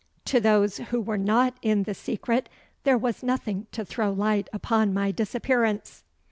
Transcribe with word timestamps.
To 0.25 0.39
those 0.39 0.77
who 0.77 0.99
were 0.99 1.19
not 1.19 1.57
in 1.61 1.83
the 1.83 1.93
secret 1.93 2.49
there 2.85 2.97
was 2.97 3.21
nothing 3.21 3.67
to 3.73 3.85
throw 3.85 4.11
light 4.11 4.49
upon 4.51 4.95
my 4.95 5.11
disappearance. 5.11 6.01